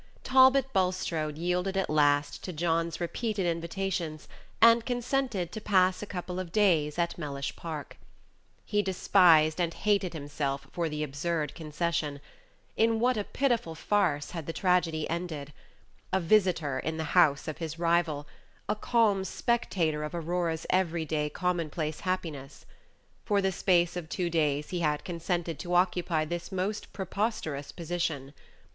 Talbot 0.23 0.73
Bulstrode 0.73 1.37
yielded 1.37 1.77
at 1.77 1.87
last 1.87 2.43
to 2.43 2.51
John's 2.51 2.99
repeated 2.99 3.45
invitations, 3.45 4.27
and 4.59 4.83
consented 4.83 5.51
to 5.51 5.61
pass 5.61 6.01
a 6.01 6.07
couple 6.07 6.39
of 6.39 6.51
days 6.51 6.97
at 6.97 7.19
Mellish 7.19 7.55
Park. 7.55 7.97
He 8.65 8.81
despised 8.81 9.61
and 9.61 9.75
hated 9.75 10.13
himself 10.13 10.65
for 10.71 10.89
the 10.89 11.03
absurd 11.03 11.53
concession. 11.53 12.19
In 12.75 12.99
what 12.99 13.15
a 13.15 13.23
pitiful 13.23 13.75
farce 13.75 14.31
had 14.31 14.47
the 14.47 14.53
tragedy 14.53 15.07
ended! 15.07 15.53
A 16.11 16.19
visitor 16.19 16.79
in 16.79 16.97
the 16.97 17.03
house 17.13 17.47
of 17.47 17.59
his 17.59 17.77
rival 17.77 18.25
a 18.67 18.75
calm 18.75 19.23
spectator 19.23 20.03
of 20.03 20.15
Aurora's 20.15 20.65
everyday, 20.71 21.29
commonplace 21.29 21.99
happiness. 21.99 22.65
For 23.23 23.39
the 23.39 23.51
space 23.51 23.95
of 23.95 24.09
two 24.09 24.31
days 24.31 24.69
he 24.69 24.79
had 24.79 25.05
consented 25.05 25.59
to 25.59 25.75
occupy 25.75 26.25
this 26.25 26.51
most 26.51 26.91
preposterous 26.91 27.71
position. 27.71 28.33